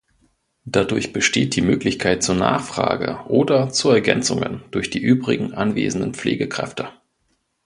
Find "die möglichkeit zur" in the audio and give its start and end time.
1.55-2.33